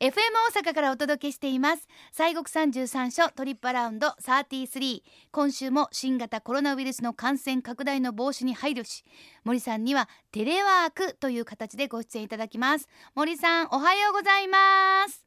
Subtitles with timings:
[0.00, 0.12] FM
[0.54, 1.86] 大阪からお届けしています。
[2.10, 9.04] 西国三十三所トリップアラウンド33今週も新型コロナウイルスの感染拡大の防止に配慮し
[9.44, 12.88] 森さんにはテレワークという形でご出演いただきます。
[13.14, 15.22] 森さんおはようございます。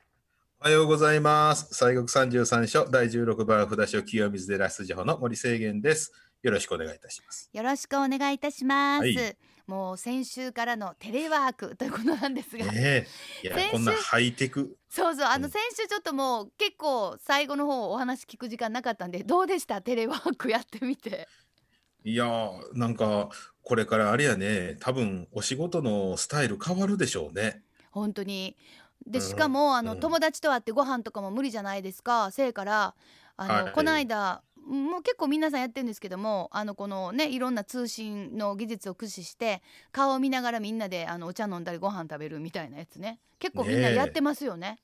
[0.59, 1.71] おはようございます。
[1.75, 6.11] 西国三十三所第十六番札所清水寺出場の森清源です。
[6.41, 7.47] よろしくお願いいたします。
[7.53, 13.07] よろしくお願いいたします、はいもう先週からのテレワークということなんですが、ね
[13.43, 13.47] え。
[13.47, 14.77] いやこんなハイテク。
[14.89, 15.51] そうそうあのうん。
[15.51, 19.81] 先週ちょっともう結構最後の方お話聞く時間なかったんでどうでした？
[19.81, 21.27] テレワークやってみて。
[22.03, 23.29] いやーなんか
[23.61, 24.75] これからあれやね。
[24.81, 27.63] 多分お仕事のスタイル変わるでしょうね。
[27.91, 28.57] 本当に。
[29.07, 29.25] でうん。
[29.25, 29.99] しかもあの、うん。
[30.01, 32.31] 友達と会ってご飯とかも無理じゃないですか？
[32.31, 32.95] せいから
[33.37, 33.71] あの、はい。
[33.71, 43.19] この間もう結構皆さんやってるんですけどもあのこのねいろんな通信の技術を駆使して顔を見ながらみんなであのお茶飲んだりご飯食べるみたいなやつね。
[43.39, 44.79] 結構みんなやってますよね。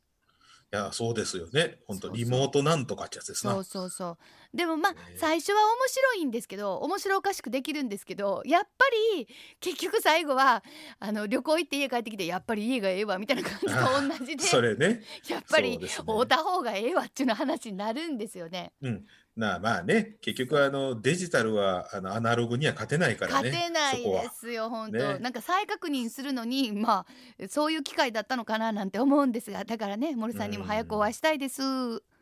[0.71, 1.79] いやそうですよね。
[1.87, 3.53] 本当リモートなんとかってやつですな。
[3.53, 4.17] そうそうそ
[4.48, 9.27] うでもまあ、最初は面白いんですけど面白おかしくできるんですけどやっぱり
[9.59, 10.63] 結局最後は
[10.99, 15.03] あの旅行行って家帰ってきてやっぱり家がええわみたいな感じと同じでそれね。
[15.29, 18.73] やっぱり会うた方がええわっていうの話になるんですよね。
[18.81, 19.05] うん。
[19.35, 20.17] なあまあね。
[20.21, 23.51] 結局あのデジタルはあのアナログには勝てないからね。
[23.51, 25.19] 勝てないですよ本当、ね。
[25.19, 27.05] なんか再確認するのにま
[27.39, 31.61] あそういう機会だったのかななんて思うんですがだからね森さんにも早くお会いしたいです。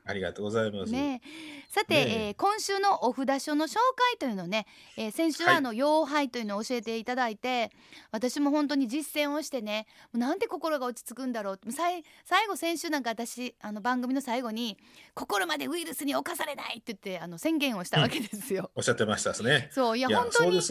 [0.07, 1.21] ありがとうございます、ね
[1.69, 2.27] さて、ねえ。
[2.27, 4.65] えー今週のお札書の紹介というのをね、
[4.97, 5.57] えー先週ははい。
[5.57, 7.71] あの妖拝というのを教えていただいて、
[8.11, 11.59] 私も本当に実践をしてねなんて心が落ち着くんだろう。
[11.71, 12.03] 最
[12.47, 14.77] 後先週なんか私あの番組の最後に
[15.13, 18.71] 「心までウイルスに侵されない!」って言ってあの宣言をしたわけですよ。
[18.75, 19.69] おっしゃってましたですね。
[19.71, 20.61] そういや本当にね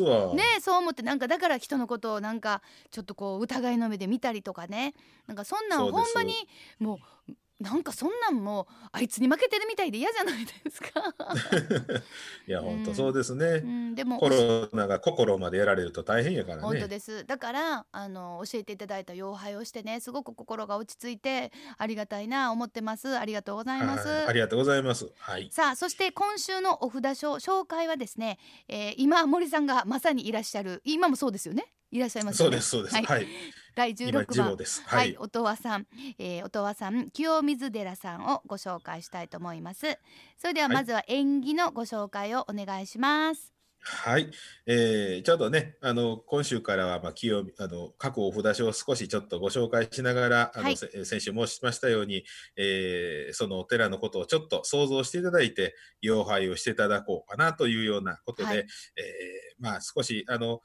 [0.61, 4.95] そう思ってなんかだから人のことをなんかちょっとこう疑いの目で見たりとかね。
[5.27, 6.35] なんかそんなんほんまに
[6.79, 10.89] もうなんかそんなんもうあいつに負けてるみたいで嫌じゃないですか。
[12.47, 16.89] いや本うん当そうですね、うん、でもコロナが心までやられると大変やから本当ね。
[16.89, 24.07] ですだからあの教えていただいた妖拝をしてねすごく心が落ち着いてありがたいな思ってますありがとうございます。
[24.09, 25.11] はいありがとうございます。
[25.19, 25.49] はい。
[25.51, 28.39] さあそして今週のお札書紹介はですね、
[28.69, 31.73] えー今森さんがまさにいらっしゃる今もそうですよね？
[31.97, 32.95] いらっしゃいますよねそうですそうです。
[32.95, 33.27] はいはい。
[33.75, 34.57] 第今16番。
[34.87, 35.17] は、はいい。
[35.19, 35.87] 音羽さん、
[36.19, 39.99] えー、音羽さん清水寺さんをご紹介したいと思います
[40.39, 43.57] それでははいまずは縁起のご紹介をお願いします
[43.89, 44.31] はい。
[44.67, 52.25] えーちょっとね、あの今週からはまあ清みあの各お札書を少しちょっとご紹介しながら、あの、はいせ先週申しましたように、
[52.57, 58.67] えーそのお寺のことをちょっと想像していただいて、妖拝をしていただこうかなというようなことで、はいえー
[59.59, 60.61] まあ少しあの。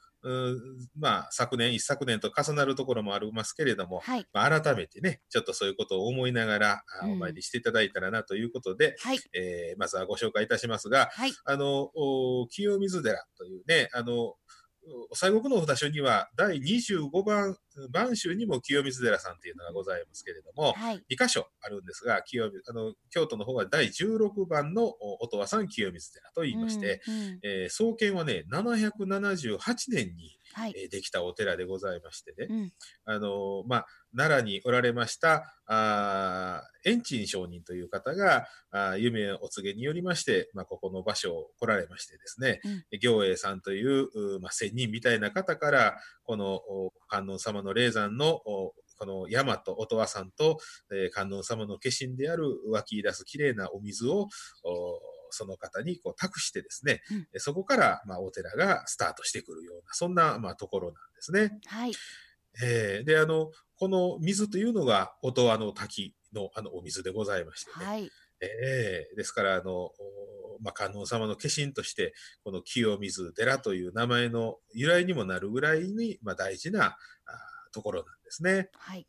[0.96, 4.26] まあ昨年一昨年と重なるところもありますけれども、はい。
[4.32, 7.12] まあ、改めてね、ちょっとそういうことを思いながら、あうん。
[7.14, 9.18] お参りしていただいたらなということで、はい。
[9.34, 11.32] えーまずはご紹介いたしますが、はい。
[11.44, 14.36] あの、お清水寺というね、あの、お
[15.12, 17.56] 西国のお札所には第25番、
[17.90, 21.02] 番州にも清水寺さんというのがございますけれども、はい。
[21.10, 27.38] 2箇所あるんですが、清水あの京都の方は第16番のお音羽さん清水寺と言いまして、うんうん。
[27.42, 29.58] えー創建はね、778
[29.90, 30.74] 年に、はい。
[30.76, 32.72] えーできたお寺でございましてね、うん。
[33.04, 33.86] あのまあ、
[34.16, 42.60] 奈良におられました、あー円珍上人という方が、あー夢お告げによりまして、まあ、ここの場所を来られましてですね、
[43.00, 50.58] 行栄さんという、うまあ、仙人みたいな方から、このお観音様の霊山のおこの山と音羽さんと、
[50.92, 54.28] えー観音様の化身である湧き出すきれいなお水を、
[54.64, 55.00] お
[55.32, 61.58] その方にこう託してですね、うんえそこから、まあ、お寺がスタートしてくるような、そんな、まあ、ところなんですね。
[61.66, 61.92] はい
[62.62, 67.86] えーで、あの、この水というのが音羽の滝のあのお水でございましてね。
[67.86, 68.10] はい
[68.40, 69.92] えーですから、あの、お
[70.60, 72.14] まあ、観音様の化身として、
[72.44, 76.96] この清水寺という名前の由来にもなるぐらいに、まあ、大事なあ
[77.72, 78.68] ところなんですね。
[78.74, 79.06] はい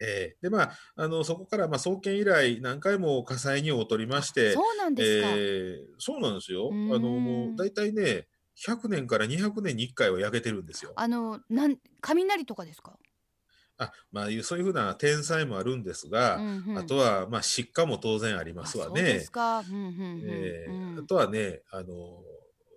[0.00, 6.70] えーで、まあ、あの、そこから、まあ、創建以来、何回も火災にを取りまして、そうなんですか、えーそうなんですよ。
[6.70, 10.92] あの、もう、大体ね、100年から200年に1回は焼けてるんですよ。
[10.96, 12.98] あのなん雷とかですか、
[13.78, 16.78] あ、まあ、そういうふうな天才もあるんですが、うんうん。
[16.78, 19.30] あとは、まあ、失火も当然ありますわね。
[20.98, 22.22] あとはね、あの、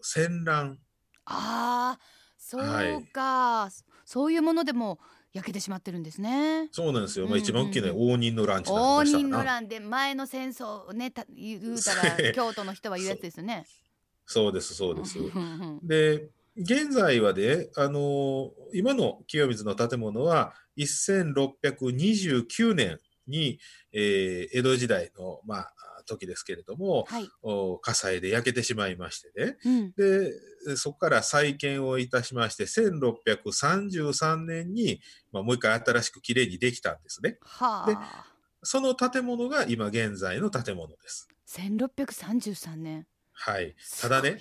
[0.01, 0.79] 戦乱。
[1.25, 1.99] ああ
[2.37, 3.05] そうはい。
[3.05, 3.69] か、
[4.05, 4.99] そういうものでも
[5.33, 6.67] 焼けてしまってるんですね。
[6.71, 7.27] そうなんですよ。
[7.27, 9.03] まあ、一番大きいのは応仁の乱応。
[9.03, 13.65] 仁の乱で前の戦争をねた言うたら 京都の人は言うやつですよね。
[14.25, 15.17] そうです、そうです。
[15.83, 23.59] で、現在はね、あの今の清水の建物は1629年に、
[23.93, 27.29] えー、江戸時代の、まあ、時ですけれども、はい、
[27.81, 34.99] 火災で焼けてしまいましてね、うん、でそこから再建をいたしまして1633年に、
[35.31, 37.37] まあ、もう一回新しくきれいにできたんですね。
[37.41, 37.97] はあ、で
[38.63, 41.27] その建物が今現在の建物です。
[41.47, 43.75] 1633年はい。
[43.99, 44.39] ただね、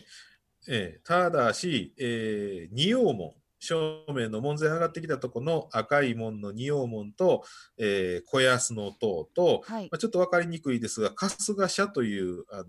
[0.69, 7.45] えー、ただし、えー、仁王門正面の門前上がってきたとこの赤い門の仁王門と、
[7.79, 12.65] えー、小安の塔と、はい、まあ、ちょっと分かりにくいですが春日社というあの、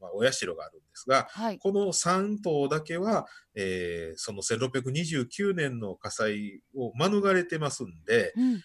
[0.00, 8.62] まあ、お社があるんですが、はい、この3棟だけは、えー、その1629年の火災を免れてますんで、うん、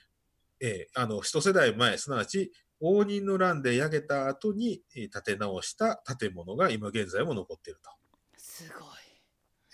[0.62, 7.89] えー、あの一世代前すなわち応仁の乱で焼けた後に建て直した建物が今現在も残っていると。
[8.38, 8.88] すごい。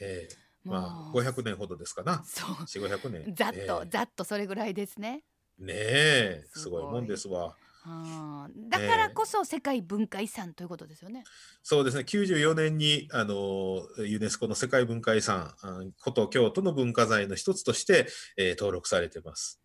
[0.01, 2.23] えーまあ、500年ほどですかな。
[2.23, 2.49] そう。
[2.51, 3.35] 4、500年。
[3.35, 5.23] ざっと、えー、ざっとそれぐらいですね。
[5.57, 7.55] ねえ、すごいもんですわ。
[7.83, 11.23] はあ、だからこそ世界文化遺産ということですよね。
[11.63, 12.03] そうですね。
[12.03, 15.55] 94年にあのユネスコの世界文化遺産、
[15.99, 19.59] 古都京都の文化財の一つとして、えー、登録されてます。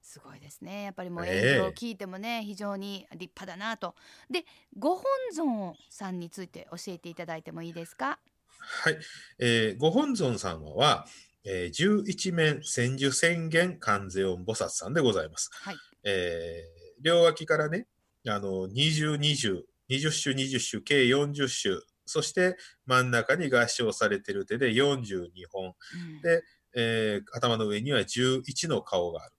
[0.00, 0.84] すごいですね。
[0.84, 3.96] やっぱりもう映像を聞いてもね、えー、非常に立派だなと。
[4.30, 4.44] で、
[4.78, 8.20] ご本尊さんについて教えていただいてもいいですか？
[8.58, 8.98] はい、
[9.38, 11.06] えー、ご本尊様は、
[11.44, 15.50] えー、十一面千手宣言観世音菩薩さんでございます。
[15.52, 17.86] はい、えー、両脇からね、
[18.28, 21.76] あの二十二十二十種二十種計四十種
[22.06, 22.56] そして
[22.86, 26.42] 真ん中に合唱されている手で42本、うん、で、
[26.74, 29.32] えー、頭の上には11の顔がある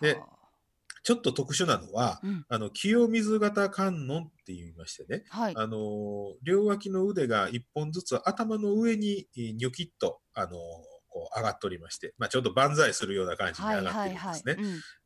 [0.00, 0.06] と。
[0.06, 0.20] で、
[1.04, 10.56] ちょっと特殊なのは、うん、あの清水型観音って言いましてね、はい、あの両脇の腕が1本ずつ頭の上にニョキッとあの
[11.10, 14.56] こう上がっておりまして、まあ、ちょうど万歳するような感じに上がっているんですね。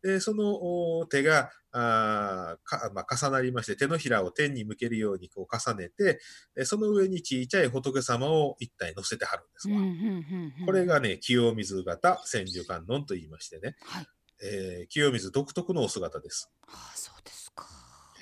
[0.02, 6.20] でその手があか、まあ、重なりまして手のひらを天に向けるようにこう重ねて
[6.64, 10.64] その上にちいちゃい仏様を一体乗せてはるんですわ。
[10.64, 14.06] これがね清水型千手観音と言いましてね、はい
[14.42, 16.50] えー、清水独特のお姿です。
[16.66, 17.66] ああそうですか。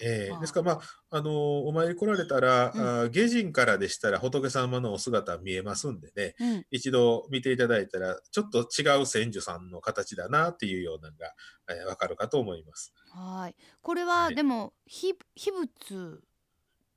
[0.03, 1.33] えー、ですから、まあ、あのー、
[1.65, 11.33] お参り来られたら、うん、あ下人からでしたら仏様のお姿見えますんでね、うん、一度見ていただいたら、ちょっと違う千手さんの形だなっていうようなのが、
[11.71, 12.93] えー、わかるかと思います。
[13.11, 13.57] はい。
[13.81, 16.21] これは、はい、でも、秘仏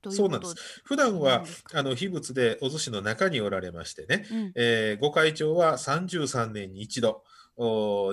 [0.08, 0.54] そうなんです。
[0.84, 1.44] 普段は
[1.74, 7.22] あの秘仏でお寿司の中におられましてね、うん、えー、ご会長は33年に一度、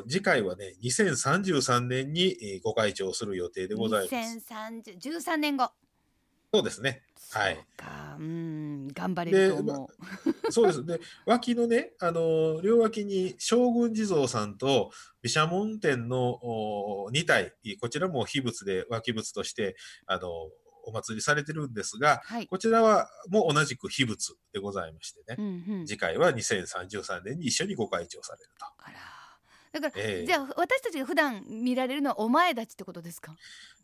[0.08, 4.16] 次回はね、2033年にご開帳する予定でございます。
[4.16, 5.72] 2013年後。
[6.54, 7.04] そうですね。
[7.32, 7.66] はい。
[8.20, 9.90] うん、頑張れると思
[10.48, 10.52] う。
[10.52, 10.86] そうです。
[10.86, 14.92] で、脇のね、あの、両脇に将軍地蔵さんと
[15.22, 16.40] 毘沙門天の
[17.12, 20.30] 2体、こちらも秘仏で脇仏として、あの、
[20.84, 28.66] お祭りされてるんですが、はい、こちらはもう同じく秘仏でございましてね、うんうん、次回は2033年に一緒にご開帳されると。
[28.78, 29.17] あら
[29.74, 33.36] だから、えー、じゃあ私たちが普段見られるのはお前たちってことですか？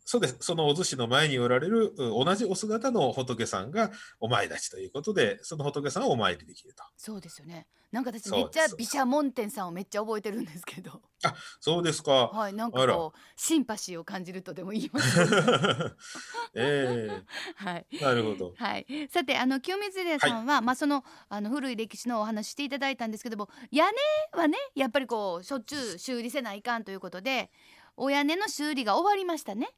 [0.04, 0.36] そうです。
[0.40, 3.90] そのお寿司の前におられる同じお姿の仏さんが
[4.20, 6.84] お前たちということで、その仏さんをお参りできると。
[6.96, 7.66] そうですよね。
[7.90, 11.00] なんか私めっちゃ毘沙門天さんをめっちゃ覚えてるんですけど。
[11.24, 12.26] あ、そうですか。
[12.26, 15.20] はい、なんかこうシンパシーを感じるとでも言います。
[16.54, 17.22] ええー、
[17.54, 17.86] はい。
[18.02, 18.52] なるほど。
[18.56, 19.08] はい。
[19.10, 27.50] さてあの清水寺さんは、はい、まあそのあの古い歴史のお話していただいたんですけども、屋根はねやっぱりこうしょっちゅう修理せないかんということで、
[27.96, 29.70] お屋根の修理が終わりましたね。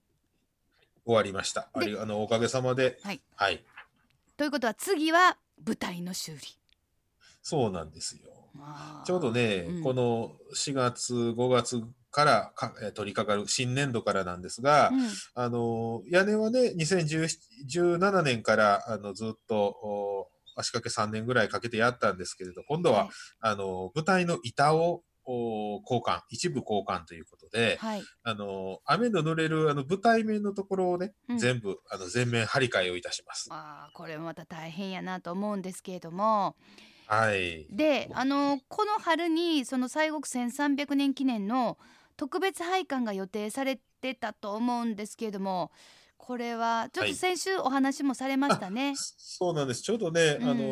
[1.07, 1.69] 終わりました。
[1.73, 2.99] ありあのおかげさまで。
[3.03, 3.21] はい。
[3.37, 3.65] はい。
[4.37, 6.39] ということは次は舞台の修理。
[7.43, 8.33] そうなんですよ。
[9.05, 23.09] ちょうどね、うん、この4月5月からか取り掛かる新年度からなんですが、うん、あの屋根はね2017年からあのずっと足掛け3年ぐらいかけてやったんですけれど今度は、はい、
[23.41, 33.49] あの舞台の板を交換、一部交換ということで、はい、あの、雨の濡れるあの舞台面のところをね、うん、全部、あの、全面張り替えをいたします。
[33.51, 36.57] ああ、これまた大変やなと思うんですけれども、
[37.07, 37.67] はい。
[37.71, 41.79] で、あの、この春に、その西国1300年記念の
[42.17, 45.71] 特別拝観が予定されてたと思うんですけれども、
[46.17, 48.87] これはちょっと先週お話もされましたね。
[48.87, 49.83] はい、そうなんです。
[49.83, 50.65] ちょうどね、うん、あの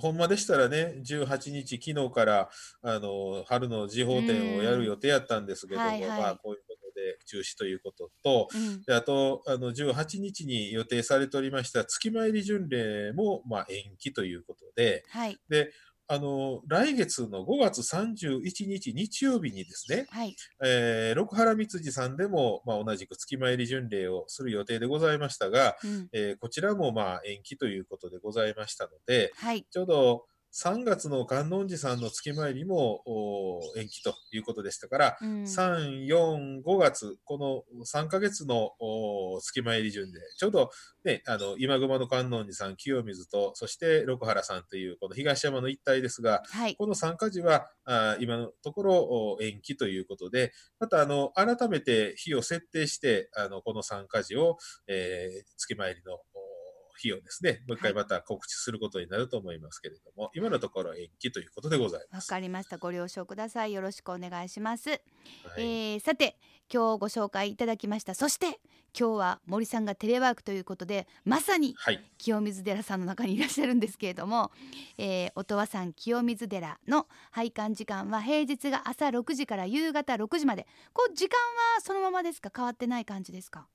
[0.00, 2.48] ほんまでしたらね、18日昨日から
[2.82, 15.72] あの春の時報展をやる予定やったんですけども、はいはい、まあこういうことで中止ということと、うん、であとあの18日に予定されておりました月参り巡礼もまあ延期ということで、はい、で
[16.12, 20.36] あの来月の5月31日日曜日にですね、はい。
[20.62, 26.08] えー六原光次さんでも、まあ、同じく月参り巡礼をする予定でございましたが、うん。
[26.12, 29.64] えーこちらもまあ延期ということでございましたので、はい。
[29.70, 35.46] ちょうど3月の観音寺さんの月参りもお延期ということでしたから、うん。
[35.46, 40.70] 3、4、5月、この3ヶ月のお月参り順で、ちょうど
[41.04, 46.76] ね、あの、今熊の観音寺さん、清水と、そして六原さんという、この東山の一帯ですが、はい。
[46.76, 48.94] この参加時は、あ今のところ
[49.38, 56.31] お延期ということで、また、あの、改めて日を設定して、あの、この参加時を、えー月参りのお
[57.02, 62.28] 日をですね、もう一回また告知することになると思いますけれども、今のところ延期ということでございまわす。
[62.28, 62.78] かりました。
[62.78, 63.72] ご了承ください。
[63.72, 64.90] よろしくお願いします。
[64.90, 65.00] はい
[65.58, 66.36] えーさて
[66.72, 68.46] 今日ご紹介いただきましたそして
[68.98, 72.02] 今日は森さんがテレワークということでまさにはい。
[72.16, 74.50] 清水寺さんの中にいらっしゃるんですけれども、
[74.96, 81.36] えー、音羽山清水寺の拝観時間は平日が朝6時から夕方6時までこう時間
[81.76, 82.50] はそのままですか？
[82.54, 83.66] 変わってない感じですか？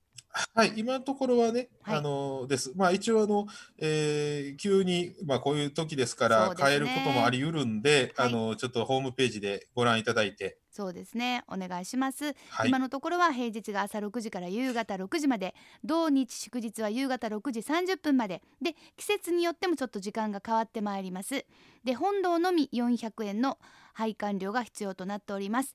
[0.54, 1.98] はい、今のところはね、はい。
[1.98, 2.72] あのです。
[2.76, 3.46] まあ一応あの、
[3.78, 8.28] えー急に、まあこういう時ですから変えることもあり得るんで、はい。
[8.28, 11.44] あの、ちょっとホームページでご覧いただいて、そうですね。
[11.48, 12.68] お願いします、はい。
[12.68, 12.78] 今。
[12.78, 18.42] のところは平日が朝6時から夕方6時まで土日祝日は夕方6時30分まで。
[18.62, 21.44] で季節によってもちょっと時間が変わってまいります。
[21.84, 23.58] で本堂のみ400円の
[23.94, 25.74] 拝観料が必要となっております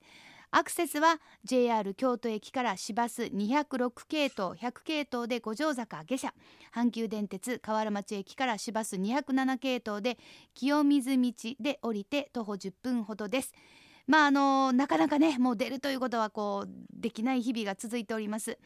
[0.55, 6.33] アクセスは JR 京都駅から市バス206系統100系統で五条坂下車。
[6.75, 10.19] 阪急電鉄河原町駅から市バス207系統で
[10.53, 13.51] 清水道で降りて徒歩10分ほどです。
[14.05, 18.59] まああのなかなかねもう出るということはこうできない日々が続いております。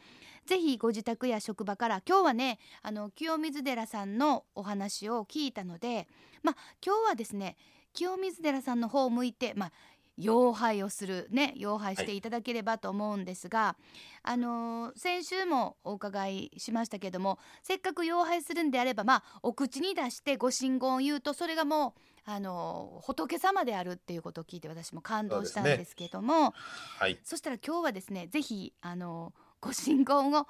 [0.44, 6.06] ぜひご自宅や職場から今日はねあの清水寺さんのお話を聞いたので
[6.42, 7.56] まあ今日はですね
[7.94, 9.72] 清水寺さんの方を向いてまあ
[10.18, 13.76] 妖拝をするね妖拝していただければと思うんですが、
[14.22, 26.52] あのー先週もお伺いしましたけどもせっかく妖拝するんであればまあお口に出してご神言を言うとそれがもうあのー仏様であるっていうことを聞いて私も感動したんですねですけども
[26.98, 27.18] はい。
[27.22, 30.46] そしたら今日はですねぜひあのご神言を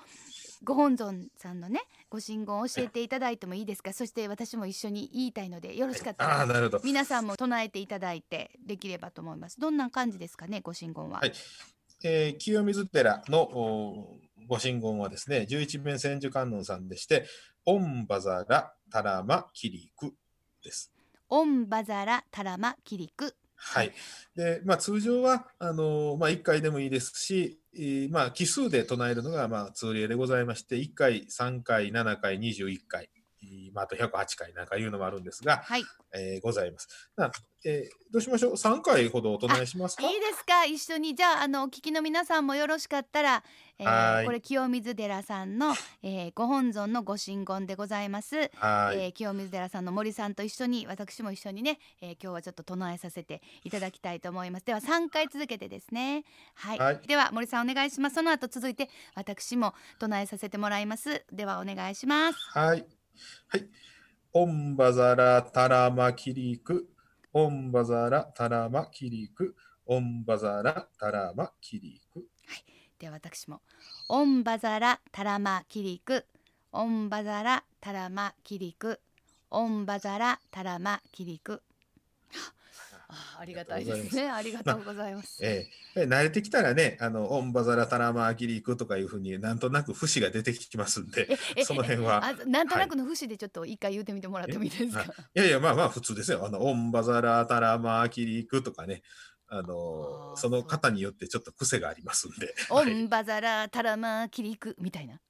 [0.64, 3.92] ご本尊さんのねご神言を教えていただいてもいいですか？
[3.92, 6.80] そして私も一緒に言いたいのでよろしかったらなるほど。
[6.84, 11.32] 皆さんも唱えていただいてできればと思いますどんな感じですかねご神言は、はい
[12.04, 17.26] えー清水寺のおご神言はですね、十一面千手観音さんでして、
[17.66, 20.14] オンバザラタラマキリク
[20.64, 20.90] です。
[21.28, 23.92] オンバザラタラマキリクはい。
[24.36, 27.67] で、まあ通常は、あのまあ1回でもいいですし、えー
[28.10, 33.08] まあ奇数で唱えるのが、まあ通例でございまして、1回、3回、7回、21回、
[33.72, 35.80] まああと108回なんかいうのもあるんですが、はい。
[35.80, 36.88] いいえーございます。
[37.16, 37.30] な
[37.64, 40.02] えーどうしましょう ?3 回ほどお唱えしますか？
[40.02, 40.64] ですか？
[40.64, 41.14] 一緒に。
[41.14, 43.44] じゃああのお聞きの皆さんもよろしかったら、
[43.78, 44.26] えーはい。
[44.26, 48.50] これ清水寺さんの、えーご本尊のご神言でございます。
[48.56, 48.98] はい。
[48.98, 54.64] えー清水寺さんの森さんと一緒に私も一緒にね、えー今日はちょっと唱えさせていただきたいと思います。
[54.64, 56.24] では3回続けてですね。
[56.54, 57.00] はい、はい。
[57.06, 58.14] では森さんお願いします。
[58.14, 61.24] その後続いて私も唱えさせてもらいます。
[61.30, 62.38] ではお願いします。
[62.58, 62.97] はい。
[63.48, 63.68] はい。
[64.32, 66.88] オンバザラタラマキリク。
[67.32, 69.54] オンバザラタラマキリク。
[69.86, 72.26] オンバザラタラマキリク。
[72.98, 73.60] では私も
[74.08, 76.26] オンバザラタラマキリク
[76.72, 79.00] オンバザラタラマキリク
[79.50, 81.62] オンバザラタラマキリク
[83.08, 92.24] あありがたいですねありがとうございますええ慣れてきたらね、あの、オンバザラタラマキリクとかいうふうになんとなく節が出てきますんで、えその辺は。
[92.24, 96.44] あなんとなくの節でちょっと一回言ってみてもらってもいいですか、いやいや、まあまあ普通ですよ。
[96.44, 99.02] あの、オンバザラタラマキリクとかね。
[99.50, 102.54] ああのーその方によってちょっと癖がありますんで。
[102.70, 105.20] オはいンバザラタラマキリクみたいな。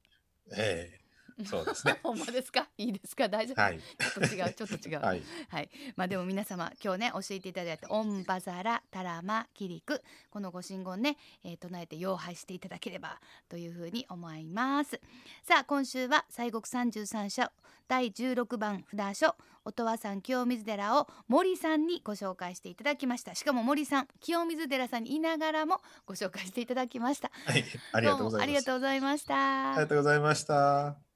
[0.56, 0.97] ええ
[1.46, 2.68] そうですね ほんまですか？
[2.76, 3.28] いいですか？
[3.28, 3.60] 大丈夫？
[3.62, 3.78] はい。
[3.78, 4.54] ちょっと違う。
[4.54, 5.00] ちょっと違う。
[5.04, 5.22] はい。
[5.48, 5.70] はい。
[5.96, 15.00] まあでも皆様今日ね教えていただいたオンバザラタラマキリクこのご神言ね、えー唱えて妖拝していただければというふうに思います。
[15.44, 17.52] さあ今週は西国三十三社
[17.88, 23.34] 第16番札所音羽山清水寺を森さんにご紹介していただきました。
[23.34, 27.30] しかも森さん清水寺さんにいながらもご紹介していただきました。
[27.44, 27.64] はい。
[27.92, 28.32] ありがとうございます。
[28.32, 29.70] どもありがとうございました。
[29.72, 31.07] ありがとうございました。